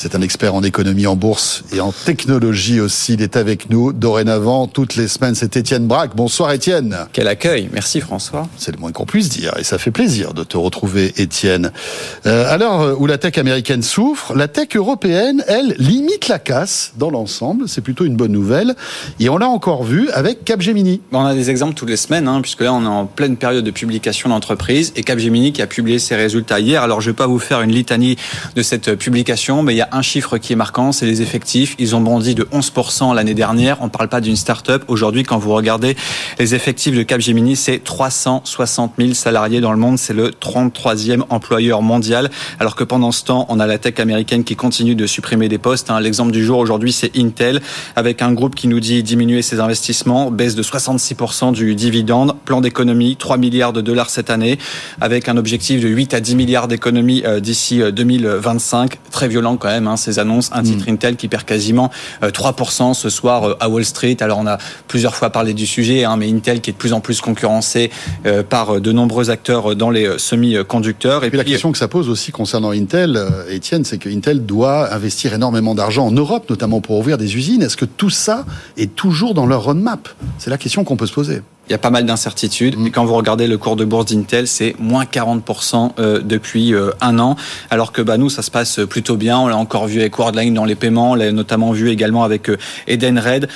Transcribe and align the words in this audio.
C'est 0.00 0.14
un 0.14 0.22
expert 0.22 0.54
en 0.54 0.62
économie, 0.62 1.08
en 1.08 1.16
bourse 1.16 1.64
et 1.72 1.80
en 1.80 1.90
technologie 1.90 2.78
aussi. 2.78 3.14
Il 3.14 3.22
est 3.22 3.36
avec 3.36 3.68
nous 3.68 3.92
dorénavant 3.92 4.68
toutes 4.68 4.94
les 4.94 5.08
semaines. 5.08 5.34
C'est 5.34 5.56
Étienne 5.56 5.88
Braque. 5.88 6.14
Bonsoir 6.14 6.52
Étienne. 6.52 6.96
Quel 7.12 7.26
accueil. 7.26 7.68
Merci 7.72 8.00
François. 8.00 8.48
C'est 8.58 8.70
le 8.70 8.78
moins 8.78 8.92
qu'on 8.92 9.06
puisse 9.06 9.28
dire 9.28 9.54
et 9.58 9.64
ça 9.64 9.76
fait 9.76 9.90
plaisir 9.90 10.34
de 10.34 10.44
te 10.44 10.56
retrouver 10.56 11.14
Étienne. 11.16 11.72
Euh, 12.26 12.48
à 12.48 12.56
l'heure 12.58 13.00
où 13.00 13.08
la 13.08 13.18
tech 13.18 13.38
américaine 13.38 13.82
souffre, 13.82 14.36
la 14.36 14.46
tech 14.46 14.68
européenne, 14.76 15.42
elle, 15.48 15.74
limite 15.78 16.28
la 16.28 16.38
casse 16.38 16.92
dans 16.96 17.10
l'ensemble. 17.10 17.68
C'est 17.68 17.80
plutôt 17.80 18.04
une 18.04 18.14
bonne 18.14 18.30
nouvelle. 18.30 18.76
Et 19.18 19.28
on 19.28 19.36
l'a 19.36 19.48
encore 19.48 19.82
vu 19.82 20.10
avec 20.10 20.44
Capgemini. 20.44 21.00
On 21.10 21.24
a 21.24 21.34
des 21.34 21.50
exemples 21.50 21.74
toutes 21.74 21.90
les 21.90 21.96
semaines, 21.96 22.28
hein, 22.28 22.40
puisque 22.40 22.60
là 22.60 22.72
on 22.72 22.84
est 22.84 22.86
en 22.86 23.06
pleine 23.06 23.36
période 23.36 23.64
de 23.64 23.72
publication 23.72 24.28
d'entreprise 24.28 24.92
et 24.94 25.02
Capgemini 25.02 25.52
qui 25.52 25.60
a 25.60 25.66
publié 25.66 25.98
ses 25.98 26.14
résultats 26.14 26.60
hier. 26.60 26.84
Alors 26.84 27.00
je 27.00 27.08
ne 27.08 27.12
vais 27.14 27.16
pas 27.16 27.26
vous 27.26 27.40
faire 27.40 27.62
une 27.62 27.72
litanie 27.72 28.16
de 28.54 28.62
cette 28.62 28.94
publication, 28.94 29.64
mais 29.64 29.74
il 29.74 29.78
y 29.78 29.80
a 29.80 29.87
un 29.92 30.02
chiffre 30.02 30.38
qui 30.38 30.52
est 30.52 30.56
marquant, 30.56 30.92
c'est 30.92 31.06
les 31.06 31.22
effectifs. 31.22 31.74
Ils 31.78 31.94
ont 31.94 32.00
bondi 32.00 32.34
de 32.34 32.44
11% 32.44 33.14
l'année 33.14 33.34
dernière. 33.34 33.78
On 33.80 33.84
ne 33.84 33.90
parle 33.90 34.08
pas 34.08 34.20
d'une 34.20 34.36
start-up. 34.36 34.84
Aujourd'hui, 34.88 35.22
quand 35.22 35.38
vous 35.38 35.52
regardez 35.52 35.96
les 36.38 36.54
effectifs 36.54 36.94
de 36.94 37.02
Capgemini, 37.02 37.56
c'est 37.56 37.82
360 37.82 38.94
000 38.98 39.14
salariés 39.14 39.60
dans 39.60 39.72
le 39.72 39.78
monde. 39.78 39.98
C'est 39.98 40.14
le 40.14 40.30
33e 40.30 41.22
employeur 41.30 41.82
mondial. 41.82 42.30
Alors 42.60 42.74
que 42.74 42.84
pendant 42.84 43.12
ce 43.12 43.24
temps, 43.24 43.46
on 43.48 43.60
a 43.60 43.66
la 43.66 43.78
tech 43.78 44.00
américaine 44.00 44.44
qui 44.44 44.56
continue 44.56 44.94
de 44.94 45.06
supprimer 45.06 45.48
des 45.48 45.58
postes. 45.58 45.90
Hein. 45.90 46.00
L'exemple 46.00 46.32
du 46.32 46.44
jour 46.44 46.58
aujourd'hui, 46.58 46.92
c'est 46.92 47.16
Intel, 47.16 47.60
avec 47.96 48.22
un 48.22 48.32
groupe 48.32 48.54
qui 48.54 48.68
nous 48.68 48.80
dit 48.80 49.02
diminuer 49.02 49.42
ses 49.42 49.60
investissements, 49.60 50.30
baisse 50.30 50.54
de 50.54 50.62
66% 50.62 51.52
du 51.52 51.74
dividende, 51.74 52.34
plan 52.44 52.60
d'économie, 52.60 53.16
3 53.16 53.36
milliards 53.36 53.72
de 53.72 53.80
dollars 53.80 54.10
cette 54.10 54.30
année, 54.30 54.58
avec 55.00 55.28
un 55.28 55.36
objectif 55.36 55.80
de 55.80 55.88
8 55.88 56.14
à 56.14 56.20
10 56.20 56.36
milliards 56.36 56.68
d'économies 56.68 57.22
euh, 57.24 57.40
d'ici 57.40 57.80
2025. 57.92 58.94
Euh, 58.94 58.96
Très 59.10 59.28
violent 59.28 59.56
quand 59.56 59.68
même 59.68 59.77
Hein, 59.86 59.96
ces 59.96 60.18
annonces. 60.18 60.50
Un 60.52 60.62
titre 60.62 60.86
mm. 60.88 60.94
Intel 60.94 61.16
qui 61.16 61.28
perd 61.28 61.44
quasiment 61.44 61.90
3% 62.22 62.90
euh, 62.90 62.94
ce 62.94 63.10
soir 63.10 63.44
euh, 63.44 63.54
à 63.60 63.68
Wall 63.68 63.84
Street. 63.84 64.16
Alors 64.20 64.38
on 64.38 64.46
a 64.46 64.58
plusieurs 64.86 65.14
fois 65.14 65.30
parlé 65.30 65.54
du 65.54 65.66
sujet, 65.66 66.04
hein, 66.04 66.16
mais 66.16 66.30
Intel 66.30 66.60
qui 66.60 66.70
est 66.70 66.72
de 66.72 66.78
plus 66.78 66.92
en 66.92 67.00
plus 67.00 67.20
concurrencé 67.20 67.90
euh, 68.26 68.42
par 68.42 68.80
de 68.80 68.92
nombreux 68.92 69.30
acteurs 69.30 69.76
dans 69.76 69.90
les 69.90 70.18
semi-conducteurs. 70.18 71.24
Et 71.24 71.28
puis 71.28 71.38
la 71.38 71.44
question 71.44 71.72
que 71.72 71.78
ça 71.78 71.88
pose 71.88 72.08
aussi 72.08 72.32
concernant 72.32 72.70
Intel, 72.70 73.18
Étienne, 73.50 73.84
c'est 73.84 73.98
que 73.98 74.08
Intel 74.08 74.44
doit 74.44 74.92
investir 74.92 75.34
énormément 75.34 75.74
d'argent 75.74 76.06
en 76.06 76.12
Europe, 76.12 76.48
notamment 76.50 76.80
pour 76.80 76.98
ouvrir 76.98 77.18
des 77.18 77.36
usines. 77.36 77.62
Est-ce 77.62 77.76
que 77.76 77.84
tout 77.84 78.10
ça 78.10 78.44
est 78.76 78.94
toujours 78.94 79.34
dans 79.34 79.46
leur 79.46 79.64
roadmap? 79.64 80.08
C'est 80.38 80.50
la 80.50 80.58
question 80.58 80.84
qu'on 80.84 80.96
peut 80.96 81.06
se 81.06 81.12
poser 81.12 81.42
il 81.68 81.72
y 81.72 81.74
a 81.74 81.78
pas 81.78 81.90
mal 81.90 82.06
d'incertitudes. 82.06 82.78
Mm. 82.78 82.86
Et 82.86 82.90
quand 82.90 83.04
vous 83.04 83.14
regardez 83.14 83.46
le 83.46 83.58
cours 83.58 83.76
de 83.76 83.84
bourse 83.84 84.06
d'Intel, 84.06 84.48
c'est 84.48 84.74
moins 84.78 85.04
40% 85.04 85.92
euh, 85.98 86.20
depuis 86.22 86.74
euh, 86.74 86.90
un 87.00 87.18
an. 87.18 87.36
Alors 87.70 87.92
que 87.92 88.02
bah, 88.02 88.16
nous, 88.16 88.30
ça 88.30 88.42
se 88.42 88.50
passe 88.50 88.80
plutôt 88.88 89.16
bien. 89.16 89.38
On 89.38 89.48
l'a 89.48 89.56
encore 89.56 89.86
vu 89.86 90.00
avec 90.00 90.18
Worldline 90.18 90.54
dans 90.54 90.64
les 90.64 90.74
paiements. 90.74 91.12
On 91.12 91.14
l'a 91.14 91.32
notamment 91.32 91.72
vu 91.72 91.90
également 91.90 92.24
avec 92.24 92.48
euh, 92.48 92.58
Edenred. 92.86 93.48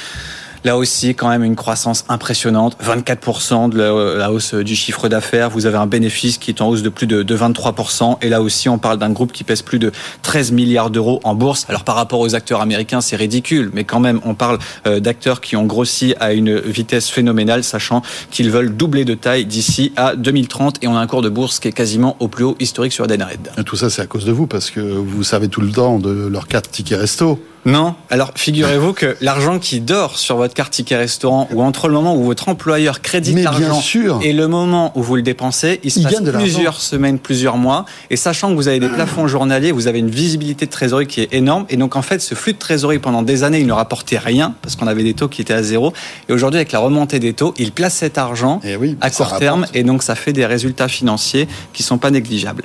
Là 0.65 0.77
aussi, 0.77 1.15
quand 1.15 1.29
même 1.29 1.43
une 1.43 1.57
croissance 1.57 2.05
impressionnante, 2.09 2.77
24% 2.85 3.71
de 3.71 3.79
la 4.19 4.33
hausse 4.33 4.55
du 4.55 4.77
chiffre 4.77 5.09
d'affaires. 5.09 5.51
Vous 5.51 5.67
avez 5.67 5.77
un 5.77 5.87
bénéfice 5.87 6.39
qui 6.39 6.51
est 6.51 6.61
en 6.61 6.69
hausse 6.69 6.83
de 6.83 6.89
plus 6.89 7.07
de 7.07 7.37
23%. 7.37 8.19
Et 8.23 8.29
là 8.29 8.41
aussi, 8.41 8.69
on 8.69 8.79
parle 8.79 8.99
d'un 8.99 9.11
groupe 9.11 9.33
qui 9.33 9.43
pèse 9.43 9.63
plus 9.63 9.79
de 9.79 9.91
13 10.23 10.53
milliards 10.53 10.91
d'euros 10.91 11.21
en 11.25 11.35
bourse. 11.35 11.67
Alors 11.69 11.85
par 11.85 11.97
rapport 11.97 12.21
aux 12.21 12.35
acteurs 12.35 12.61
américains, 12.61 13.01
c'est 13.01 13.17
ridicule, 13.17 13.71
mais 13.73 13.85
quand 13.85 14.01
même, 14.01 14.21
on 14.25 14.35
parle 14.35 14.59
euh, 14.87 15.01
d'acteurs 15.01 15.41
qui 15.41 15.57
ont 15.57 15.65
grossi 15.65 16.15
à 16.21 16.33
une 16.33 16.59
vitesse 16.59 17.09
phénoménale, 17.09 17.65
sachant 17.65 18.03
qu'ils 18.31 18.51
veulent 18.51 18.77
doubler 18.77 19.05
de 19.05 19.15
taille 19.15 19.47
d'ici 19.47 19.93
à 19.97 20.15
2030. 20.15 20.83
Et 20.83 20.89
on 20.89 20.97
a 20.97 21.01
un 21.01 21.07
cours 21.07 21.23
de 21.23 21.29
bourse 21.29 21.59
qui 21.59 21.69
est 21.69 21.73
quasiment 21.73 22.17
au 22.21 22.29
plus 22.29 22.45
haut 22.45 22.57
historique 22.61 22.93
sur 22.93 23.05
Edenred. 23.05 23.51
Tout 23.67 23.77
ça, 23.77 23.91
c'est 23.91 24.03
à 24.03 24.07
cause 24.07 24.25
de 24.25 24.33
vous, 24.33 24.47
parce 24.47 24.71
que 24.71 24.81
vous 24.81 25.25
savez 25.25 25.49
tout 25.49 25.61
le 25.61 25.73
temps 25.73 25.99
de 25.99 26.29
leur 26.29 26.47
carte 26.47 26.71
ticket 26.71 26.97
resto. 26.97 27.41
Non. 27.65 27.95
Alors, 28.11 28.33
figurez-vous 28.35 28.93
que 28.93 29.17
l'argent 29.21 29.59
qui 29.59 29.81
dort 29.81 30.19
sur 30.19 30.37
votre 30.37 30.55
carte 30.55 30.73
ticket 30.73 30.97
restaurant 30.97 31.49
ou 31.53 31.63
entre 31.63 31.89
le 31.89 31.95
moment 31.95 32.17
où 32.17 32.25
votre 32.25 32.49
employeur 32.49 33.01
crédite 33.01 33.39
l'argent 33.39 33.81
et 34.23 34.33
le 34.33 34.49
moment 34.49 34.93
où 34.97 35.03
vous 35.03 35.17
le 35.17 35.23
dépensez, 35.23 35.81
il 35.85 35.91
se 35.91 36.01
passe 36.01 36.21
plusieurs 36.21 36.81
semaines, 36.81 37.19
plusieurs 37.19 37.57
mois. 37.57 37.85
Et 38.11 38.17
sachant 38.17 38.51
que 38.51 38.55
vous 38.55 38.69
avez 38.69 38.81
des 38.81 38.89
plafonds 38.89 39.29
journaliers, 39.29 39.71
vous 39.71 39.87
avez 39.87 40.01
une 40.01 40.11
visibilité 40.11 40.67
de 40.67 40.71
trésorerie 40.71 41.07
qui 41.07 41.21
est 41.21 41.33
énorme. 41.33 41.67
Et 41.69 41.77
donc, 41.77 41.95
en 41.95 42.03
fait, 42.03 42.21
ce 42.21 42.35
flux 42.35 42.53
de 42.53 42.59
trésorerie 42.59 42.99
pendant 42.99 43.23
des 43.23 43.45
années, 43.45 43.61
il 43.61 43.67
ne 43.67 43.73
rapportait 43.73 44.19
rien 44.19 44.55
parce 44.63 44.77
qu'on 44.77 44.89
avait 44.89 45.05
des 45.05 45.15
taux 45.15 45.29
qui 45.29 45.41
étaient 45.41 45.55
à 45.55 45.63
zéro. 45.63 45.93
Et 46.29 46.33
aujourd'hui, 46.33 46.59
avec 46.59 46.73
la 46.73 46.81
remontée 46.81 47.21
des 47.21 47.33
taux, 47.33 47.55
il 47.59 47.73
place 47.73 47.95
cet 47.95 48.19
argent 48.19 48.61
eh 48.65 48.77
à 49.01 49.11
court 49.11 49.39
terme. 49.39 49.67
Et 49.75 49.85
donc, 49.85 50.03
ça 50.03 50.15
fait 50.15 50.33
des 50.33 50.47
résultats 50.47 50.89
financiers 50.89 51.47
qui 51.73 51.83
sont 51.83 51.99
pas 51.99 52.11
négligeables. 52.11 52.65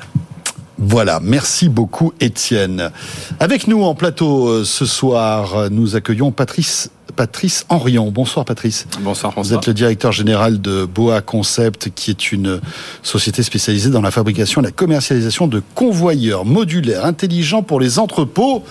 Voilà, 0.78 1.20
merci 1.22 1.70
beaucoup 1.70 2.14
Étienne. 2.20 2.92
Avec 3.40 3.68
nous 3.68 3.84
en 3.84 3.96
plateau 3.96 4.48
euh, 4.48 4.64
ce 4.64 4.86
soir, 4.86 5.70
nous 5.72 5.96
accueillons 5.96 6.32
Patrice 6.32 6.92
Patrice 7.16 7.66
Henrion. 7.70 8.12
Bonsoir 8.12 8.46
Patrice. 8.46 8.86
Bonsoir 9.02 9.32
François. 9.32 9.58
Vous 9.58 9.60
êtes 9.60 9.68
le 9.68 9.74
directeur 9.74 10.12
général 10.12 10.62
de 10.62 10.86
Boa 10.86 11.22
Concept, 11.22 11.90
qui 11.96 12.12
est 12.12 12.32
une 12.32 12.62
société 13.02 13.42
spécialisée 13.42 13.90
dans 13.90 14.02
la 14.02 14.12
fabrication 14.12 14.62
et 14.62 14.66
la 14.66 14.72
commercialisation 14.72 15.48
de 15.48 15.64
convoyeurs 15.74 16.46
modulaires 16.46 17.06
intelligents 17.06 17.64
pour 17.64 17.80
les 17.80 17.98
entrepôts. 17.98 18.64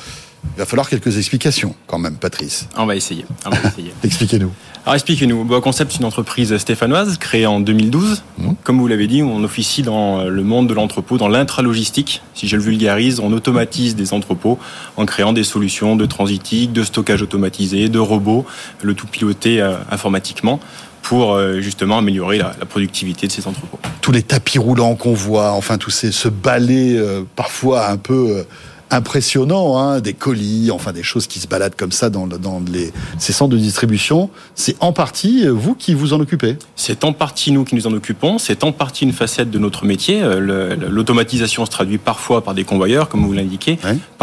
Il 0.54 0.58
va 0.58 0.66
falloir 0.66 0.88
quelques 0.88 1.18
explications 1.18 1.74
quand 1.86 1.98
même, 1.98 2.16
Patrice. 2.16 2.68
On 2.76 2.86
va 2.86 2.96
essayer. 2.96 3.24
essayer. 3.64 3.92
Expliquez-nous. 4.04 4.52
Alors 4.86 4.94
expliquez-nous. 4.94 5.44
Boa 5.44 5.60
Concept, 5.60 5.90
c'est 5.90 5.98
une 5.98 6.04
entreprise 6.04 6.56
stéphanoise 6.58 7.18
créée 7.18 7.44
en 7.44 7.58
2012. 7.58 8.22
Mmh. 8.38 8.50
Comme 8.62 8.78
vous 8.78 8.86
l'avez 8.86 9.08
dit, 9.08 9.20
on 9.20 9.42
officie 9.42 9.82
dans 9.82 10.24
le 10.24 10.42
monde 10.44 10.68
de 10.68 10.74
l'entrepôt, 10.74 11.18
dans 11.18 11.26
l'intralogistique. 11.26 12.22
Si 12.34 12.46
je 12.46 12.56
le 12.56 12.62
vulgarise, 12.62 13.18
on 13.18 13.32
automatise 13.32 13.96
des 13.96 14.12
entrepôts 14.12 14.60
en 14.96 15.04
créant 15.04 15.32
des 15.32 15.42
solutions 15.42 15.96
de 15.96 16.06
transitique, 16.06 16.72
de 16.72 16.84
stockage 16.84 17.20
automatisé, 17.20 17.88
de 17.88 17.98
robots, 17.98 18.46
le 18.82 18.94
tout 18.94 19.08
piloté 19.08 19.60
euh, 19.60 19.74
informatiquement 19.90 20.60
pour 21.02 21.34
euh, 21.34 21.60
justement 21.60 21.98
améliorer 21.98 22.38
la, 22.38 22.50
productivité 22.50 23.26
de 23.26 23.32
ces 23.32 23.46
entrepôts. 23.46 23.78
Tous 24.00 24.12
les 24.12 24.22
tapis 24.22 24.58
roulants 24.58 24.94
qu'on 24.94 25.14
voit, 25.14 25.52
enfin 25.52 25.78
tous 25.78 25.90
ces 25.90 26.12
ce 26.12 26.28
balai 26.28 26.96
euh, 26.96 27.22
parfois 27.34 27.88
un 27.88 27.96
peu 27.96 28.44
impressionnant, 28.90 29.78
hein, 29.78 30.00
des 30.00 30.12
colis, 30.12 30.70
enfin 30.70 30.92
des 30.92 31.02
choses 31.02 31.26
qui 31.26 31.40
se 31.40 31.48
baladent 31.48 31.74
comme 31.74 31.92
ça 31.92 32.10
dans, 32.10 32.26
dans 32.26 32.62
les, 32.72 32.92
ces 33.18 33.32
centres 33.32 33.52
de 33.52 33.58
distribution. 33.58 34.30
C'est 34.54 34.76
en 34.80 34.92
partie 34.92 35.46
euh, 35.46 35.50
vous 35.50 35.74
qui 35.74 35.94
vous 35.94 36.12
en 36.12 36.20
occupez? 36.20 36.56
C'est 36.76 37.04
en 37.04 37.12
partie 37.12 37.50
nous 37.50 37.64
qui 37.64 37.74
nous 37.74 37.86
en 37.86 37.92
occupons. 37.92 38.38
C'est 38.38 38.64
en 38.64 38.72
partie 38.72 39.04
une 39.04 39.12
facette 39.12 39.50
de 39.50 39.58
notre 39.58 39.84
métier. 39.84 40.22
Euh, 40.22 40.76
l'automatisation 40.88 41.64
se 41.66 41.70
traduit 41.70 41.98
parfois 41.98 42.44
par 42.44 42.54
des 42.54 42.64
convoyeurs, 42.64 43.08
comme 43.08 43.24
vous 43.24 43.32
l'indiquez, 43.32 43.78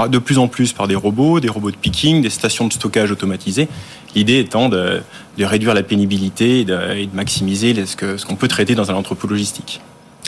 de 0.09 0.17
plus 0.17 0.37
en 0.37 0.47
plus 0.47 0.71
par 0.73 0.87
des 0.87 0.95
robots, 0.95 1.39
des 1.39 1.49
robots 1.49 1.71
de 1.71 1.75
picking, 1.75 2.21
des 2.21 2.29
stations 2.29 2.67
de 2.67 2.73
stockage 2.73 3.11
automatisées. 3.11 3.67
L'idée 4.15 4.39
étant 4.39 4.69
de, 4.69 5.01
de, 5.37 5.45
réduire 5.45 5.73
la 5.73 5.83
pénibilité 5.83 6.59
et 6.59 6.65
de, 6.65 6.77
et 6.95 7.07
de 7.07 7.15
maximiser 7.15 7.73
ce 7.85 7.97
qu'on 7.97 8.17
ce 8.17 8.25
qu'on 8.25 8.35
peut 8.35 8.47
traiter 8.47 8.75
dans 8.75 8.91
un 8.91 8.95
entrepôt 8.95 9.27
logistique. 9.27 9.81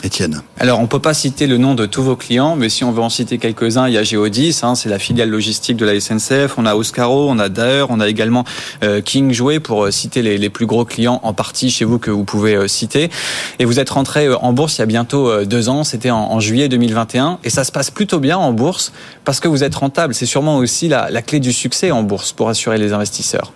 Étienne. 0.04 0.42
Alors, 0.58 0.78
on 0.78 0.82
ne 0.82 0.86
peut 0.86 1.00
pas 1.00 1.14
citer 1.14 1.46
le 1.46 1.56
nom 1.56 1.74
de 1.74 1.86
tous 1.86 2.02
vos 2.02 2.16
clients, 2.16 2.54
mais 2.54 2.68
si 2.68 2.84
on 2.84 2.92
veut 2.92 3.02
en 3.02 3.08
citer 3.08 3.38
quelques-uns, 3.38 3.88
il 3.88 3.94
y 3.94 3.98
a 3.98 4.02
Geodis, 4.02 4.60
hein, 4.62 4.74
c'est 4.74 4.88
la 4.88 4.98
filiale 4.98 5.30
logistique 5.30 5.76
de 5.76 5.86
la 5.86 5.98
SNCF, 5.98 6.58
on 6.58 6.66
a 6.66 6.74
Oscaro, 6.74 7.28
on 7.30 7.38
a 7.38 7.48
Daer, 7.48 7.86
on 7.88 8.00
a 8.00 8.08
également 8.08 8.44
euh, 8.84 9.00
King 9.00 9.32
Jouet, 9.32 9.58
pour 9.58 9.84
euh, 9.84 9.90
citer 9.90 10.22
les, 10.22 10.50
plus 10.50 10.66
gros 10.66 10.84
clients 10.84 11.20
en 11.22 11.32
partie 11.32 11.70
chez 11.70 11.84
vous 11.84 11.98
que 11.98 12.10
vous 12.10 12.24
pouvez 12.24 12.54
euh, 12.54 12.68
citer. 12.68 13.10
Et 13.58 13.64
vous 13.64 13.80
êtes 13.80 13.90
rentré 13.90 14.32
en 14.32 14.52
bourse 14.52 14.76
il 14.76 14.80
y 14.80 14.82
a 14.82 14.86
bientôt 14.86 15.44
deux 15.44 15.68
ans, 15.68 15.82
c'était 15.82 16.10
en, 16.10 16.40
juillet 16.40 16.68
2021, 16.68 17.38
et 17.42 17.50
ça 17.50 17.64
se 17.64 17.72
passe 17.72 17.90
plutôt 17.90 18.18
bien 18.18 18.36
en 18.36 18.52
bourse 18.52 18.92
parce 19.24 19.40
que 19.40 19.48
vous 19.48 19.64
êtes 19.64 19.74
rentable. 19.74 20.14
C'est 20.14 20.26
sûrement 20.26 20.58
aussi 20.58 20.88
la 20.88 21.22
clé 21.22 21.40
du 21.40 21.52
succès 21.52 21.90
en 21.90 22.02
bourse 22.02 22.32
pour 22.32 22.48
assurer 22.48 22.78
les 22.78 22.92
investisseurs. 22.92 23.52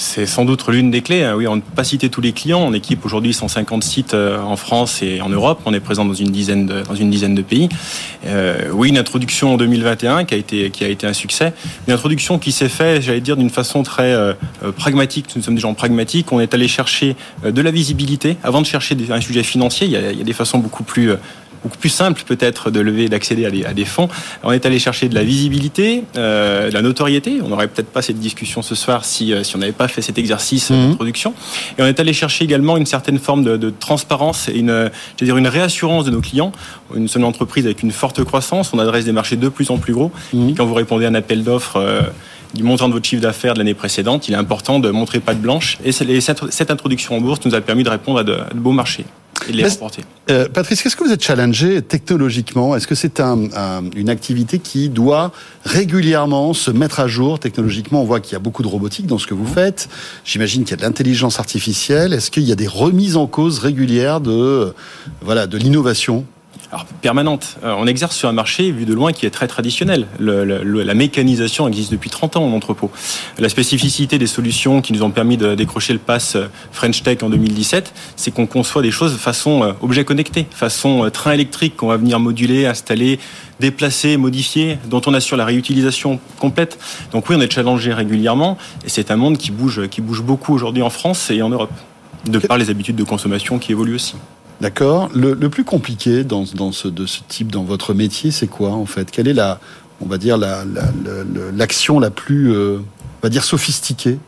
C'est 0.00 0.26
sans 0.26 0.44
doute 0.44 0.64
l'une 0.68 0.92
des 0.92 1.02
clés. 1.02 1.24
Hein. 1.24 1.34
Oui, 1.36 1.48
on 1.48 1.56
ne 1.56 1.60
peut 1.60 1.74
pas 1.74 1.82
citer 1.82 2.08
tous 2.08 2.20
les 2.20 2.30
clients. 2.30 2.60
On 2.60 2.72
équipe 2.72 3.04
aujourd'hui 3.04 3.34
150 3.34 3.82
sites 3.82 4.14
euh, 4.14 4.38
en 4.38 4.54
France 4.54 5.02
et 5.02 5.20
en 5.20 5.28
Europe. 5.28 5.60
On 5.66 5.74
est 5.74 5.80
présent 5.80 6.04
dans 6.04 6.14
une 6.14 6.30
dizaine 6.30 6.66
de, 6.66 6.82
dans 6.82 6.94
une 6.94 7.10
dizaine 7.10 7.34
de 7.34 7.42
pays. 7.42 7.68
Euh, 8.24 8.68
oui, 8.72 8.90
une 8.90 8.96
introduction 8.96 9.54
en 9.54 9.56
2021 9.56 10.24
qui 10.24 10.34
a 10.34 10.36
été, 10.36 10.70
qui 10.70 10.84
a 10.84 10.88
été 10.88 11.04
un 11.08 11.12
succès. 11.12 11.52
Une 11.88 11.94
introduction 11.94 12.38
qui 12.38 12.52
s'est 12.52 12.68
faite, 12.68 13.02
j'allais 13.02 13.20
dire, 13.20 13.36
d'une 13.36 13.50
façon 13.50 13.82
très 13.82 14.12
euh, 14.12 14.34
pragmatique. 14.76 15.34
Nous 15.34 15.42
sommes 15.42 15.56
des 15.56 15.60
gens 15.60 15.74
pragmatiques. 15.74 16.30
On 16.30 16.38
est 16.38 16.54
allé 16.54 16.68
chercher 16.68 17.16
de 17.44 17.60
la 17.60 17.72
visibilité. 17.72 18.36
Avant 18.44 18.60
de 18.60 18.66
chercher 18.66 18.96
un 19.10 19.20
sujet 19.20 19.42
financier, 19.42 19.88
il 19.88 19.92
y 19.92 19.96
a 19.96 20.12
des 20.12 20.32
façons 20.32 20.58
beaucoup 20.58 20.84
plus 20.84 21.10
beaucoup 21.62 21.78
plus 21.78 21.88
simple 21.88 22.22
peut-être 22.26 22.70
de 22.70 22.80
lever, 22.80 23.08
d'accéder 23.08 23.44
à, 23.64 23.72
des 23.72 23.84
fonds. 23.84 24.08
On 24.42 24.52
est 24.52 24.64
allé 24.66 24.78
chercher 24.78 25.08
de 25.08 25.14
la 25.14 25.24
visibilité, 25.24 26.04
euh, 26.16 26.68
de 26.68 26.74
la 26.74 26.82
notoriété. 26.82 27.38
On 27.42 27.48
n'aurait 27.48 27.68
peut-être 27.68 27.90
pas 27.90 28.02
cette 28.02 28.18
discussion 28.18 28.62
ce 28.62 28.74
soir 28.74 29.04
si, 29.04 29.32
euh, 29.32 29.42
si 29.42 29.56
on 29.56 29.58
n'avait 29.58 29.72
pas 29.72 29.88
fait 29.88 30.02
cet 30.02 30.18
exercice 30.18 30.70
mhm. 30.70 30.90
d'introduction. 30.90 31.34
Et 31.78 31.82
on 31.82 31.86
est 31.86 31.98
allé 32.00 32.12
chercher 32.12 32.44
également 32.44 32.76
une 32.76 32.86
certaine 32.86 33.18
forme 33.18 33.44
de, 33.44 33.70
transparence 33.70 34.48
et 34.48 34.58
une, 34.58 34.90
dire 35.20 35.36
une 35.36 35.48
réassurance 35.48 36.04
de 36.04 36.10
nos 36.10 36.20
clients. 36.20 36.52
Une 36.94 37.08
seule 37.08 37.24
entreprise 37.24 37.66
avec 37.66 37.82
une 37.82 37.92
forte 37.92 38.22
croissance, 38.24 38.72
on 38.72 38.78
adresse 38.78 39.04
des 39.04 39.12
marchés 39.12 39.36
de 39.36 39.48
plus 39.48 39.70
en 39.70 39.78
plus 39.78 39.92
gros. 39.92 40.12
Mhm. 40.32 40.50
Et 40.50 40.54
quand 40.54 40.66
vous 40.66 40.74
répondez 40.74 41.04
à 41.04 41.08
un 41.08 41.14
appel 41.14 41.44
d'offres 41.44 41.76
euh, 41.76 42.02
du 42.54 42.62
montant 42.62 42.88
de 42.88 42.94
votre 42.94 43.06
chiffre 43.06 43.22
d'affaires 43.22 43.54
de 43.54 43.58
l'année 43.58 43.74
précédente, 43.74 44.28
il 44.28 44.34
est 44.34 44.38
important 44.38 44.78
de 44.78 44.90
montrer 44.90 45.20
pas 45.20 45.34
de 45.34 45.40
blanche. 45.40 45.78
Et 45.84 45.92
cette, 45.92 46.50
cette, 46.50 46.70
introduction 46.70 47.16
en 47.16 47.20
bourse 47.20 47.40
nous 47.44 47.54
a 47.54 47.60
permis 47.60 47.82
de 47.82 47.90
répondre 47.90 48.20
à 48.20 48.24
de 48.24 48.38
beaux 48.54 48.72
marchés. 48.72 49.04
Et 49.48 49.52
de 49.52 49.56
les 49.56 49.68
remporter. 49.68 50.02
Euh, 50.30 50.48
Patrice, 50.48 50.82
qu'est-ce 50.82 50.96
que 50.96 51.04
vous 51.04 51.12
êtes 51.12 51.22
challengé 51.22 51.82
technologiquement? 51.82 52.76
Est-ce 52.76 52.86
que 52.86 52.94
c'est 52.94 53.20
un, 53.20 53.48
un, 53.54 53.82
une 53.96 54.10
activité 54.10 54.58
qui 54.58 54.88
doit 54.88 55.32
régulièrement 55.64 56.52
se 56.54 56.70
mettre 56.70 57.00
à 57.00 57.08
jour 57.08 57.38
technologiquement? 57.38 58.02
On 58.02 58.04
voit 58.04 58.20
qu'il 58.20 58.34
y 58.34 58.36
a 58.36 58.40
beaucoup 58.40 58.62
de 58.62 58.68
robotique 58.68 59.06
dans 59.06 59.18
ce 59.18 59.26
que 59.26 59.34
vous 59.34 59.46
faites. 59.46 59.88
J'imagine 60.24 60.64
qu'il 60.64 60.72
y 60.72 60.74
a 60.74 60.76
de 60.76 60.82
l'intelligence 60.82 61.38
artificielle. 61.38 62.12
Est-ce 62.12 62.30
qu'il 62.30 62.44
y 62.44 62.52
a 62.52 62.56
des 62.56 62.68
remises 62.68 63.16
en 63.16 63.26
cause 63.26 63.58
régulières 63.58 64.20
de 64.20 64.74
voilà 65.22 65.46
de 65.46 65.56
l'innovation? 65.56 66.24
Alors, 66.70 66.84
permanente. 67.00 67.56
Euh, 67.64 67.74
on 67.78 67.86
exerce 67.86 68.14
sur 68.14 68.28
un 68.28 68.32
marché, 68.32 68.70
vu 68.70 68.84
de 68.84 68.92
loin, 68.92 69.12
qui 69.12 69.24
est 69.24 69.30
très 69.30 69.48
traditionnel. 69.48 70.06
Le, 70.18 70.44
le, 70.44 70.82
la 70.82 70.94
mécanisation 70.94 71.66
existe 71.66 71.90
depuis 71.90 72.10
30 72.10 72.36
ans 72.36 72.44
en 72.44 72.52
entrepôt. 72.52 72.90
La 73.38 73.48
spécificité 73.48 74.18
des 74.18 74.26
solutions 74.26 74.82
qui 74.82 74.92
nous 74.92 75.02
ont 75.02 75.10
permis 75.10 75.38
de 75.38 75.54
décrocher 75.54 75.94
le 75.94 75.98
pass 75.98 76.36
euh, 76.36 76.48
French 76.70 77.02
Tech 77.02 77.22
en 77.22 77.30
2017, 77.30 77.94
c'est 78.16 78.32
qu'on 78.32 78.46
conçoit 78.46 78.82
des 78.82 78.90
choses 78.90 79.16
façon 79.16 79.62
euh, 79.62 79.72
objet 79.80 80.04
connecté, 80.04 80.46
façon 80.50 81.08
train 81.10 81.32
électrique 81.32 81.74
qu'on 81.74 81.86
va 81.86 81.96
venir 81.96 82.20
moduler, 82.20 82.66
installer, 82.66 83.18
déplacer, 83.60 84.18
modifier, 84.18 84.78
dont 84.90 85.00
on 85.06 85.14
assure 85.14 85.38
la 85.38 85.46
réutilisation 85.46 86.20
complète. 86.38 86.78
Donc 87.12 87.30
oui, 87.30 87.36
on 87.38 87.40
est 87.40 87.50
challengé 87.50 87.94
régulièrement, 87.94 88.58
et 88.84 88.90
c'est 88.90 89.10
un 89.10 89.16
monde 89.16 89.38
qui 89.38 89.52
bouge, 89.52 89.88
qui 89.88 90.02
bouge 90.02 90.20
beaucoup 90.20 90.52
aujourd'hui 90.52 90.82
en 90.82 90.90
France 90.90 91.30
et 91.30 91.40
en 91.40 91.48
Europe, 91.48 91.72
de 92.26 92.38
par 92.38 92.58
les 92.58 92.68
habitudes 92.68 92.96
de 92.96 93.04
consommation 93.04 93.58
qui 93.58 93.72
évoluent 93.72 93.94
aussi. 93.94 94.16
D'accord. 94.60 95.08
Le, 95.14 95.34
plus 95.48 95.64
compliqué 95.64 96.24
dans, 96.24 96.44
ce, 96.44 96.88
de 96.88 97.06
ce 97.06 97.20
type 97.28 97.52
dans 97.52 97.62
votre 97.62 97.94
métier, 97.94 98.30
c'est 98.30 98.48
quoi 98.48 98.70
en 98.70 98.86
fait? 98.86 99.10
Quelle 99.10 99.28
est 99.28 99.34
la, 99.34 99.60
on 100.00 100.06
va 100.06 100.18
dire 100.18 100.36
la, 100.36 100.64
l'action 101.54 102.00
la, 102.00 102.06
la, 102.06 102.08
la, 102.08 102.10
plus, 102.10 102.52
euh, 102.52 102.78
on 102.78 103.22
va 103.22 103.28
dire 103.28 103.44
sophistiquée? 103.44 104.18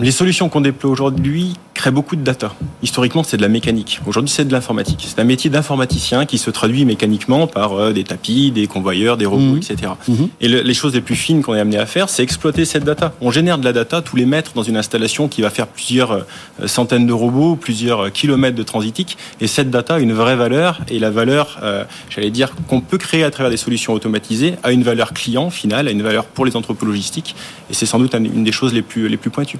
Les 0.00 0.10
solutions 0.10 0.48
qu'on 0.48 0.60
déploie 0.60 0.90
aujourd'hui 0.90 1.54
créent 1.78 1.92
beaucoup 1.92 2.16
de 2.16 2.22
data. 2.22 2.54
Historiquement, 2.82 3.22
c'est 3.22 3.36
de 3.36 3.42
la 3.42 3.48
mécanique. 3.48 4.00
Aujourd'hui, 4.04 4.30
c'est 4.30 4.44
de 4.44 4.52
l'informatique. 4.52 5.06
C'est 5.08 5.20
un 5.20 5.24
métier 5.24 5.48
d'informaticien 5.48 6.26
qui 6.26 6.36
se 6.36 6.50
traduit 6.50 6.84
mécaniquement 6.84 7.46
par 7.46 7.72
euh, 7.72 7.92
des 7.92 8.02
tapis, 8.02 8.50
des 8.50 8.66
convoyeurs, 8.66 9.16
des 9.16 9.26
robots, 9.26 9.54
mmh. 9.54 9.58
etc. 9.58 9.92
Mmh. 10.08 10.14
Et 10.40 10.48
le, 10.48 10.60
les 10.62 10.74
choses 10.74 10.92
les 10.92 11.00
plus 11.00 11.14
fines 11.14 11.40
qu'on 11.40 11.54
est 11.54 11.60
amené 11.60 11.78
à 11.78 11.86
faire, 11.86 12.08
c'est 12.08 12.24
exploiter 12.24 12.64
cette 12.64 12.82
data. 12.82 13.14
On 13.20 13.30
génère 13.30 13.58
de 13.58 13.64
la 13.64 13.72
data 13.72 14.02
tous 14.02 14.16
les 14.16 14.26
mètres 14.26 14.52
dans 14.54 14.64
une 14.64 14.76
installation 14.76 15.28
qui 15.28 15.40
va 15.40 15.50
faire 15.50 15.68
plusieurs 15.68 16.10
euh, 16.12 16.66
centaines 16.66 17.06
de 17.06 17.12
robots, 17.12 17.54
plusieurs 17.54 18.10
kilomètres 18.12 18.56
de 18.56 18.64
transitique. 18.64 19.16
Et 19.40 19.46
cette 19.46 19.70
data 19.70 19.94
a 19.94 19.98
une 20.00 20.12
vraie 20.12 20.36
valeur. 20.36 20.80
Et 20.88 20.98
la 20.98 21.10
valeur, 21.10 21.60
euh, 21.62 21.84
j'allais 22.10 22.30
dire, 22.30 22.54
qu'on 22.66 22.80
peut 22.80 22.98
créer 22.98 23.22
à 23.22 23.30
travers 23.30 23.50
des 23.50 23.56
solutions 23.56 23.92
automatisées, 23.92 24.56
a 24.64 24.72
une 24.72 24.82
valeur 24.82 25.12
client 25.12 25.48
finale, 25.50 25.86
a 25.86 25.92
une 25.92 26.02
valeur 26.02 26.24
pour 26.24 26.44
les 26.44 26.56
entrepôts 26.56 26.86
logistiques. 26.86 27.36
Et 27.70 27.74
c'est 27.74 27.86
sans 27.86 28.00
doute 28.00 28.14
une 28.14 28.42
des 28.42 28.52
choses 28.52 28.74
les 28.74 28.82
plus, 28.82 29.08
les 29.08 29.16
plus 29.16 29.30
pointues. 29.30 29.58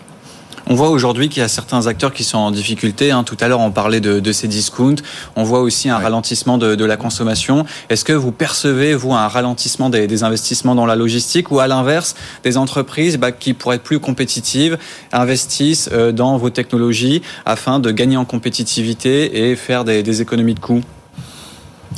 On 0.67 0.75
voit 0.75 0.91
aujourd'hui 0.91 1.29
qu'il 1.29 1.41
y 1.41 1.45
a 1.45 1.49
certains 1.49 1.87
acteurs 1.87 2.13
qui 2.13 2.25
sont 2.25 2.39
en 2.39 2.51
difficulté. 2.51 3.11
Hein. 3.11 3.25
Tout 3.25 3.37
à 3.41 3.49
l'heure, 3.49 3.61
on 3.61 3.71
parlait 3.71 4.01
de, 4.01 4.21
de, 4.21 4.33
ces 4.33 4.49
discounts. 4.49 4.97
On 5.37 5.45
voit 5.45 5.61
aussi 5.61 5.89
un 5.89 5.97
ouais. 5.97 6.03
ralentissement 6.03 6.59
de, 6.59 6.75
de, 6.75 6.85
la 6.85 6.97
consommation. 6.97 7.65
Est-ce 7.89 8.05
que 8.05 8.13
vous 8.13 8.33
percevez, 8.33 8.95
vous, 8.95 9.13
un 9.15 9.29
ralentissement 9.29 9.91
des, 9.91 10.07
des 10.07 10.25
investissements 10.25 10.75
dans 10.75 10.87
la 10.87 10.97
logistique 10.97 11.51
ou 11.51 11.61
à 11.61 11.67
l'inverse, 11.67 12.15
des 12.45 12.57
entreprises 12.57 13.19
bah, 13.19 13.33
qui, 13.33 13.55
pour 13.55 13.73
être 13.73 13.83
plus 13.83 14.01
compétitives, 14.01 14.79
investissent 15.13 15.91
euh, 15.93 16.13
dans 16.13 16.37
vos 16.37 16.51
technologies 16.51 17.23
afin 17.47 17.81
de 17.81 17.91
gagner 17.91 18.17
en 18.17 18.25
compétitivité 18.25 19.51
et 19.51 19.57
faire 19.57 19.85
des, 19.85 20.03
des 20.03 20.23
économies 20.23 20.55
de 20.55 20.61
coûts? 20.61 20.83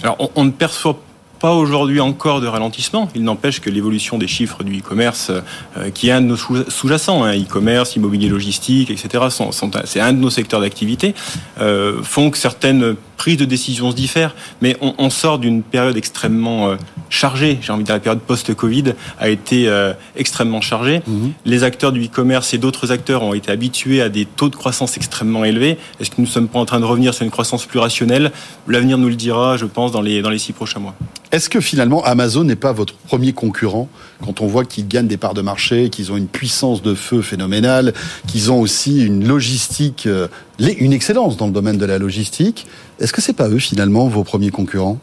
Alors, 0.03 0.17
on, 0.19 0.31
on 0.37 0.45
ne 0.45 0.51
perçoit 0.51 0.99
pas 1.41 1.55
aujourd'hui 1.55 2.01
encore 2.01 2.41
de 2.41 2.47
ralentissement. 2.47 3.09
Il 3.15 3.25
n'empêche 3.25 3.61
que 3.61 3.71
l'évolution 3.71 4.19
des 4.19 4.29
chiffres 4.29 4.63
du 4.63 4.79
e-commerce, 4.79 5.33
euh, 5.77 5.91
qui 5.91 6.09
est 6.09 6.13
un 6.13 6.21
de 6.21 6.27
nos 6.27 6.37
sous-jacents, 6.37 7.25
hein, 7.25 7.35
e-commerce, 7.35 7.97
immobilier 7.97 8.29
logistique, 8.29 8.91
etc., 8.91 9.25
sont, 9.31 9.51
c'est 9.85 10.01
un 10.01 10.13
de 10.13 10.19
nos 10.19 10.31
secteurs 10.31 10.61
d'activité, 10.61 11.15
euh, 11.61 12.03
font 12.03 12.31
que 12.31 12.39
certaines 12.39 12.95
prises 13.21 13.37
de 13.37 13.45
décision 13.45 13.91
se 13.91 13.97
diffèrent. 13.97 14.35
Mais 14.63 14.79
on, 14.81 14.95
on 14.97 15.11
sort 15.11 15.39
d'une 15.39 15.63
période 15.63 15.95
extrêmement 15.99 16.71
euh, 16.71 16.77
chargée. 17.11 17.59
J'ai 17.61 17.71
envie 17.71 17.83
de 17.83 17.87
dire 17.87 17.97
la 17.97 18.01
période 18.01 18.21
post-Covid 18.21 18.95
a 19.19 19.29
été 19.29 19.69
euh, 19.69 19.93
extrêmement 20.17 20.63
chargée. 20.63 21.03
Mmh. 21.07 21.29
Les 21.45 21.63
acteurs 21.63 21.93
du 21.93 22.03
e-commerce 22.07 22.55
et 22.55 22.59
d'autres 22.59 22.93
acteurs 22.93 23.23
ont 23.23 23.35
été 23.35 23.53
habitués 23.53 24.01
à 24.01 24.09
des 24.09 24.25
taux 24.25 24.49
de 24.49 24.57
croissance 24.57 24.97
extrêmement 24.97 25.45
élevés. 25.45 25.77
Est-ce 26.01 26.09
que 26.09 26.17
nous 26.17 26.25
ne 26.25 26.31
sommes 26.31 26.49
pas 26.49 26.59
en 26.59 26.65
train 26.65 26.81
de 26.81 26.87
revenir 26.87 27.13
sur 27.13 27.25
une 27.25 27.31
croissance 27.31 27.67
plus 27.67 27.79
rationnelle? 27.79 28.33
L'avenir 28.67 28.97
nous 28.97 29.09
le 29.09 29.17
dira, 29.17 29.59
je 29.59 29.67
pense, 29.67 29.93
dans 29.93 30.01
les, 30.01 30.23
dans 30.23 30.31
les 30.31 30.39
six 30.39 30.55
prochains 30.55 30.81
mois. 30.81 30.95
Est-ce 31.31 31.51
que 31.51 31.61
finalement 31.61 32.03
Amazon 32.05 32.45
n'est 32.45 32.57
pas 32.57 32.73
votre 32.73 32.95
premier 32.95 33.35
concurrent 33.35 33.89
quand 34.25 34.41
on 34.41 34.47
voit 34.47 34.65
qu'ils 34.65 34.87
gagnent 34.89 35.07
des 35.07 35.17
parts 35.17 35.35
de 35.35 35.43
marché, 35.43 35.91
qu'ils 35.91 36.13
ont 36.13 36.17
une 36.17 36.29
puissance 36.29 36.83
de 36.83 36.95
feu 36.95 37.23
phénoménale, 37.23 37.93
qu'ils 38.27 38.53
ont 38.53 38.61
aussi 38.61 39.05
une 39.05 39.27
logistique, 39.27 40.07
euh, 40.07 40.29
une 40.59 40.93
excellence 40.93 41.37
dans 41.37 41.47
le 41.47 41.53
domaine 41.53 41.79
de 41.79 41.87
la 41.87 41.99
logistique 41.99 42.67
Est-ce 43.01 43.13
que 43.13 43.21
c'est 43.21 43.33
pas 43.33 43.49
eux 43.49 43.59
finalement 43.59 44.09
vos 44.09 44.25
premiers 44.25 44.51
concurrents? 44.51 44.99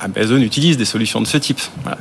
Amazon 0.00 0.38
utilise 0.38 0.76
des 0.76 0.84
solutions 0.84 1.20
de 1.20 1.26
ce 1.26 1.38
type. 1.38 1.60
Voilà. 1.82 1.98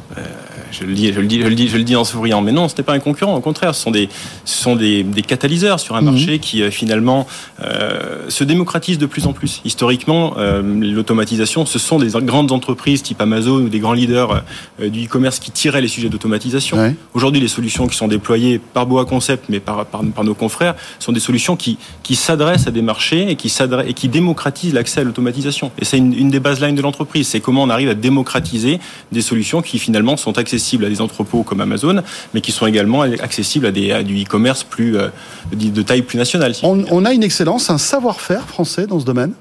Je 0.72 0.86
le 0.86 0.94
dis, 0.94 1.12
je 1.14 1.20
le 1.20 1.28
dis, 1.28 1.42
je 1.42 1.48
le 1.48 1.56
dis, 1.56 1.68
je 1.68 1.78
le 1.78 1.84
dis 1.84 1.96
en 1.96 2.04
souriant. 2.04 2.42
Mais 2.42 2.52
non, 2.52 2.70
ce 2.70 2.76
n'est 2.78 2.84
pas 2.84 2.94
un 2.94 3.00
concurrent. 3.00 3.36
Au 3.36 3.42
contraire, 3.42 3.76
ce 3.76 3.82
sont 3.82 3.92
des, 3.92 4.08
ce 4.46 4.64
sont 4.64 4.76
des, 4.76 5.04
des 5.04 5.22
catalyseurs 5.22 5.80
sur 5.80 5.96
un 5.96 6.02
mmh. 6.02 6.06
marché 6.06 6.40
qui 6.40 6.62
euh, 6.62 6.72
finalement 6.72 7.28
euh, 7.62 8.30
se 8.30 8.44
démocratise 8.44 8.98
de 8.98 9.06
plus 9.06 9.28
en 9.28 9.34
plus. 9.34 9.62
Historiquement, 9.66 10.36
euh, 10.38 10.62
l'automatisation, 10.62 11.66
ce 11.66 11.78
sont 11.78 12.00
des 12.00 12.10
grandes 12.24 12.52
entreprises 12.52 13.04
type 13.04 13.20
Amazon 13.20 13.56
ou 13.56 13.70
des 13.70 13.80
grands 13.80 13.94
leaders 13.94 14.44
euh, 14.80 14.90
du 14.90 15.06
e-commerce 15.06 15.40
qui 15.40 15.52
tiraient 15.52 15.82
les 15.82 15.90
sujets 15.90 16.10
d'automatisation. 16.10 16.78
Ouais. 16.78 16.96
Aujourd'hui, 17.14 17.42
les 17.42 17.50
solutions 17.50 17.88
qui 17.88 17.98
sont 17.98 18.08
déployées 18.08 18.60
par 18.60 18.86
Boa 18.86 19.04
Concept, 19.04 19.46
mais 19.50 19.60
par, 19.60 19.86
par, 19.86 20.04
par 20.04 20.24
nos 20.24 20.36
confrères, 20.36 20.76
sont 21.00 21.12
des 21.12 21.20
solutions 21.20 21.58
qui, 21.58 21.78
qui 22.02 22.16
s'adressent 22.16 22.68
à 22.68 22.72
des 22.72 22.82
marchés 22.82 23.30
et 23.30 23.36
qui, 23.36 23.54
et 23.88 23.94
qui 23.94 24.08
démocratisent 24.08 24.74
l'accès 24.74 25.02
à 25.02 25.04
l'automatisation. 25.04 25.72
Et 25.80 25.86
c'est 25.86 25.98
une, 25.98 26.14
une 26.14 26.30
des 26.30 26.40
baselines 26.40 26.76
de 26.76 26.82
l'entreprise. 26.82 27.28
C'est 27.28 27.42
comment 27.42 27.64
on 27.64 27.70
arrive 27.70 27.90
à 27.90 27.94
démocratiser 27.94 28.80
des 29.12 29.22
solutions 29.22 29.62
qui 29.62 29.78
finalement 29.78 30.16
sont 30.16 30.38
accessibles 30.38 30.61
accessibles 30.62 30.86
à 30.86 30.90
des 30.90 31.02
entrepôts 31.02 31.42
comme 31.42 31.60
Amazon, 31.60 32.04
mais 32.34 32.42
qui 32.42 32.52
sont 32.52 32.68
également 32.68 33.02
accessibles 33.02 33.66
à, 33.66 33.72
des, 33.72 33.92
à 33.92 34.04
du 34.04 34.22
e-commerce 34.22 34.64
plus 34.64 34.96
euh, 34.96 35.08
de 35.52 35.82
taille 35.82 36.04
plus 36.04 36.18
nationale. 36.18 36.54
Si 36.54 36.64
on, 36.64 36.86
on 36.92 37.04
a 37.04 37.14
une 37.14 37.24
excellence, 37.24 37.72
un 37.72 37.80
savoir-faire 37.80 38.48
français 38.48 38.86
dans 38.86 39.00
ce 39.00 39.06
domaine? 39.06 39.34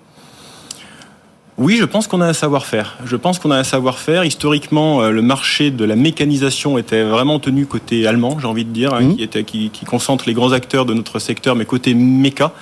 Oui, 1.61 1.76
je 1.76 1.84
pense 1.84 2.06
qu'on 2.06 2.22
a 2.22 2.26
un 2.26 2.32
savoir-faire. 2.32 2.96
Je 3.05 3.17
pense 3.17 3.38
qu'on 3.38 3.50
a 3.50 3.58
un 3.58 3.64
savoir-faire. 3.64 4.25
Historiquement, 4.25 5.02
euh, 5.02 5.11
le 5.11 5.20
marché 5.20 5.70
de 5.70 5.84
la 5.84 5.94
mécanisation 5.94 6.78
était 6.78 7.02
vraiment 7.02 7.38
tenu 7.38 7.66
côté 7.66 8.06
allemand, 8.06 8.38
j'ai 8.40 8.46
envie 8.46 8.64
de 8.64 8.70
dire, 8.70 8.94
hein, 8.94 9.02
mmh. 9.02 9.16
qui, 9.16 9.23
était, 9.23 9.44
qui, 9.44 9.69
qui, 9.69 9.84
concentre 9.84 10.25
les 10.26 10.32
grands 10.32 10.52
acteurs 10.52 10.87
de 10.87 10.94
notre 10.94 11.19
secteur, 11.19 11.56
mais 11.56 11.66
côté 11.66 11.93
méca. 11.93 12.52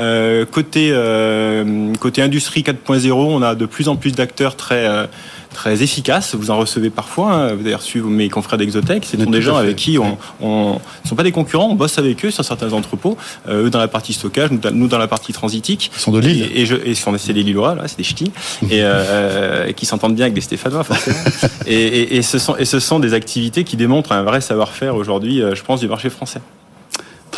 Euh, 0.00 0.44
côté, 0.44 0.88
euh, 0.90 1.94
côté 2.00 2.20
industrie 2.20 2.62
4.0, 2.62 3.12
on 3.12 3.42
a 3.42 3.54
de 3.54 3.64
plus 3.64 3.88
en 3.88 3.94
plus 3.94 4.10
d'acteurs 4.10 4.56
très 4.56 4.88
euh, 4.88 5.06
très 5.52 5.82
efficaces. 5.82 6.34
Vous 6.34 6.50
en 6.50 6.58
recevez 6.58 6.90
parfois. 6.90 7.32
Hein. 7.32 7.54
Vous 7.54 7.66
avez 7.66 7.74
reçu 7.74 8.00
mes 8.02 8.28
confrères 8.28 8.58
d'Exotech. 8.58 9.04
Ce 9.04 9.16
sont 9.16 9.30
des 9.30 9.42
gens 9.42 9.56
avec 9.56 9.76
qui 9.76 9.98
on, 9.98 10.18
on 10.40 10.74
ne 10.74 11.08
sont 11.08 11.16
pas 11.16 11.22
des 11.22 11.32
concurrents. 11.32 11.68
On 11.70 11.74
bosse 11.74 11.98
avec 11.98 12.24
eux 12.24 12.30
sur 12.30 12.44
certains 12.44 12.72
entrepôts. 12.72 13.16
Euh, 13.48 13.66
eux 13.66 13.70
dans 13.70 13.78
la 13.78 13.88
partie 13.88 14.12
stockage, 14.12 14.50
nous, 14.72 14.88
dans 14.88 14.98
la 14.98 15.08
partie 15.08 15.32
transitique. 15.32 15.90
Ils 15.94 16.00
sont 16.00 16.12
de 16.12 16.20
Lille. 16.20 16.48
Et, 16.54 16.62
et, 16.62 16.66
je, 16.66 16.76
et 16.76 16.94
c'est 16.94 17.32
des 17.32 17.42
Lillois, 17.42 17.74
là, 17.74 17.88
c'est 17.88 17.98
des 17.98 18.04
ch'tis. 18.04 18.32
et, 18.62 18.82
euh, 18.82 19.66
et 19.66 19.74
qui 19.74 19.86
s'entendent 19.86 20.14
bien 20.14 20.26
avec 20.26 20.34
des 20.34 20.40
Stéphanois, 20.40 20.84
forcément. 20.84 21.16
et, 21.66 21.74
et, 21.74 22.16
et, 22.16 22.22
ce 22.22 22.38
sont, 22.38 22.56
et 22.56 22.64
ce 22.64 22.80
sont 22.80 22.98
des 22.98 23.14
activités 23.14 23.64
qui 23.64 23.76
démontrent 23.76 24.12
un 24.12 24.22
vrai 24.22 24.40
savoir-faire 24.40 24.96
aujourd'hui, 24.96 25.42
euh, 25.42 25.54
je 25.54 25.62
pense, 25.62 25.80
du 25.80 25.88
marché 25.88 26.10
français. 26.10 26.40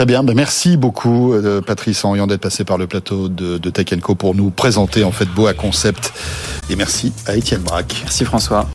Très 0.00 0.06
bien, 0.06 0.22
ben 0.22 0.34
merci 0.34 0.78
beaucoup 0.78 1.34
euh, 1.34 1.60
Patrice 1.60 2.06
Henriand 2.06 2.26
d'être 2.26 2.40
passé 2.40 2.64
par 2.64 2.78
le 2.78 2.86
plateau 2.86 3.28
de, 3.28 3.58
de 3.58 3.68
Tech 3.68 4.00
Co 4.00 4.14
pour 4.14 4.34
nous 4.34 4.48
présenter 4.48 5.04
en 5.04 5.12
fait 5.12 5.26
Boa 5.26 5.52
Concept. 5.52 6.14
Et 6.70 6.76
merci 6.76 7.12
à 7.26 7.36
Étienne 7.36 7.60
Braque. 7.60 8.00
Merci 8.04 8.24
François. 8.24 8.66